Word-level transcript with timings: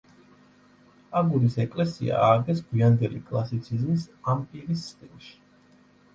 აგურის 1.19 1.57
ეკლესია 1.63 2.21
ააგეს 2.29 2.63
გვიანდელი 2.71 3.23
კლასიციზმის, 3.29 4.09
ამპირის 4.35 4.89
სტილში. 4.89 5.33